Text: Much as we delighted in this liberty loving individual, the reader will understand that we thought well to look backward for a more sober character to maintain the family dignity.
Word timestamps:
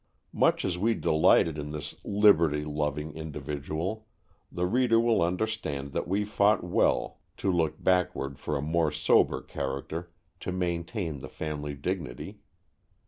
Much 0.33 0.65
as 0.65 0.79
we 0.79 0.95
delighted 0.95 1.59
in 1.59 1.69
this 1.69 1.93
liberty 2.03 2.65
loving 2.65 3.13
individual, 3.13 4.07
the 4.51 4.65
reader 4.65 4.99
will 4.99 5.21
understand 5.21 5.91
that 5.91 6.07
we 6.07 6.25
thought 6.25 6.63
well 6.63 7.19
to 7.37 7.51
look 7.51 7.83
backward 7.83 8.39
for 8.39 8.57
a 8.57 8.63
more 8.63 8.91
sober 8.91 9.43
character 9.43 10.11
to 10.39 10.51
maintain 10.51 11.19
the 11.19 11.29
family 11.29 11.75
dignity. 11.75 12.39